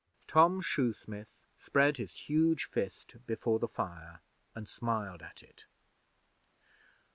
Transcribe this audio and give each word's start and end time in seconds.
Tom 0.25 0.63
Shoesmith 0.63 1.45
spread 1.59 1.97
his 1.97 2.11
huge 2.27 2.65
fist 2.65 3.17
before 3.27 3.59
the 3.59 3.67
fire 3.67 4.21
and 4.55 4.67
smiled 4.67 5.21
at 5.21 5.43
it. 5.43 5.65